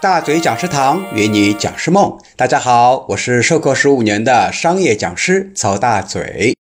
[0.00, 6.56] 大嘴讲师堂约你讲师梦，大家好，我是授课十五年的商业讲师曹大嘴。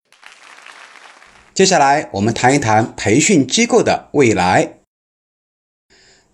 [1.54, 4.76] 接下来我们谈一谈培训机构的未来。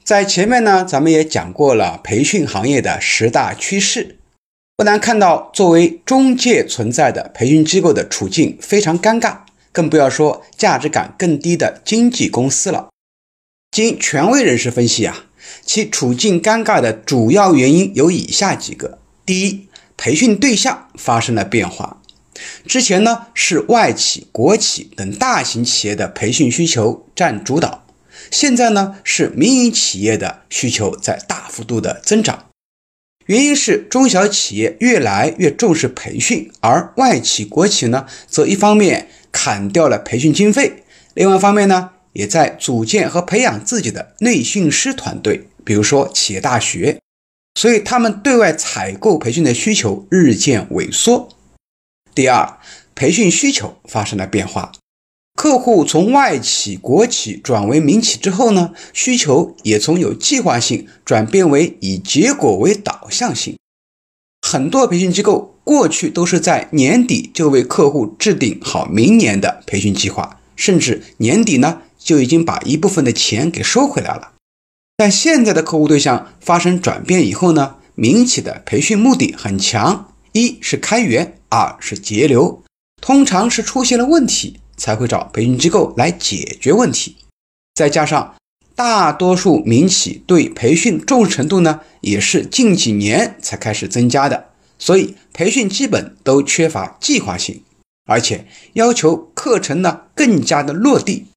[0.03, 4.19] 在前面呢，咱们也讲过了培训行业的十大趋势，
[4.77, 9.39] 不难看到，作为中介存在的培训机构的处境非常尴尬，
[9.71, 12.89] 更不要说价值感更低的经纪公司了。
[13.71, 15.25] 经权威人士分析啊。
[15.65, 22.01] 其处境尴尬的主要原因有以下几个：第一，培训对象发生了变化。
[22.67, 27.85] 之前呢是外企、国企等大型企业的培训需求占主导，
[28.31, 32.45] 现在呢是民营企业的需求在大幅度的增长。
[33.27, 40.83] 原因是中小企业越来越重视培训，而外企、国企呢则一方面砍掉了培训经费，
[41.13, 45.47] 另外一方面呢也在组建和培养自己的内训师团队。
[45.63, 46.99] 比如说企业大学，
[47.53, 51.29] 所以他们对外采购培训的需求日渐萎缩。
[52.15, 52.57] 第二，
[52.95, 54.71] 培训需求发生了变化，
[55.35, 63.55] 客户从外企、国企转为民企之后呢，需求也从有计划性转变为以结果为导向性。
[64.41, 74.33] 很多培训机构过去都是在年底就为客户制定好明年的培训计划，甚至年底呢就已经把一部分的钱给收回来了。
[74.97, 82.63] 但现在的客户对象发生转变以后呢，民企的培训目的很强，一是开源，二是节流，
[83.01, 87.17] 通常是出现了问题才会找培训机构来解决问题。
[87.73, 88.35] 再加上
[88.75, 97.63] 大多数民企对培训重视程度呢，也是近几年才开始增加的，所以培训基本都缺乏计划性，
[98.05, 101.27] 而且要求课程呢更加的落地，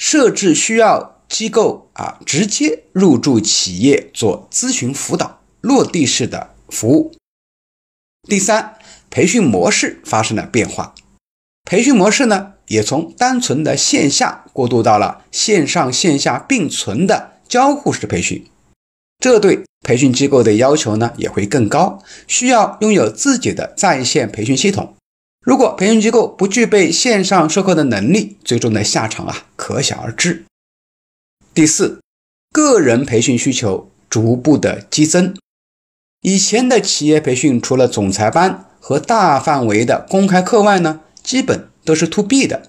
[0.00, 1.20] 设置需要。
[1.30, 7.14] 机构啊，直接入驻企业做咨询辅导，落地式的服务。
[8.28, 8.74] 第三，
[9.10, 10.92] 培训模式发生了变化，
[11.64, 18.44] 培训模式呢，也从单纯的线下过渡到了线上线下并存的交互式培训。
[19.20, 24.96] 这对培训机构的要求呢，也会更高，需要拥有自己的在线培训系统。
[25.44, 30.44] 如果培训机构不具备线上授课的能力，最终的下场啊，可想而知。
[31.54, 32.00] 第四，
[32.52, 35.34] 个人培训需求逐步的激增。
[36.20, 42.68] 以前的企业培训，除了总裁班和大范围的公开课外呢，基本都是 to B 的。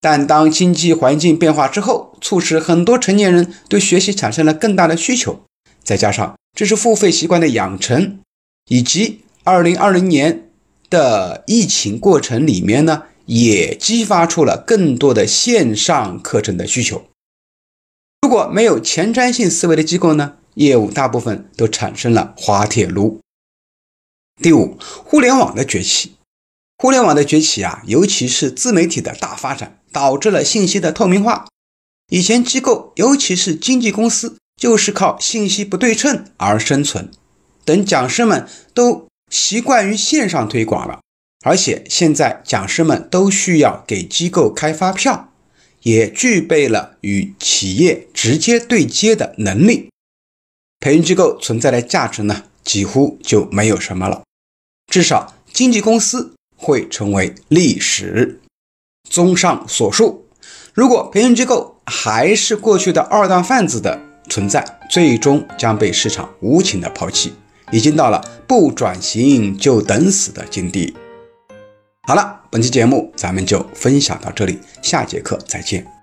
[0.00, 5.42] 但当经济环境变化之后，促使很多成年人对学习产生了更大的需求，
[5.82, 8.20] 再加上知识付费习惯的养成，
[8.68, 10.47] 以及二零二零年
[10.90, 17.04] 的疫情过程里面呢，也激发出了更多的线上课程的需求。
[18.22, 23.20] 如果没有前瞻性思维的机构呢，业务大部分都产生了滑铁卢。
[24.42, 26.16] 第五，互联网的崛起，
[26.76, 31.46] 互联网的崛起啊，尤其是自媒体的大发展，导致了信息的透明化。
[32.10, 37.10] 以前机构，尤其是经纪公司，就是靠信息不对称而生存。
[37.64, 41.00] 等讲师们都习惯于线上推广了，
[41.44, 45.26] 而且现在讲师们都需要给机构开发票。
[45.82, 49.88] 也具备了与企业直接对接的能力，
[50.80, 54.22] 培训机构存在的价值呢，几乎就没有什么了。
[54.92, 58.40] 至少经纪公司会成为历史。
[59.08, 60.26] 综上所述，
[60.74, 67.32] 如果培训机构还是过去的二道贩子的存在，最终将被市场无情的抛弃，
[67.70, 70.96] 已经到了不转型就等死的境地。
[72.02, 72.36] 好了。
[72.50, 75.97] 本期节目咱们就分享到这里，下节课再见。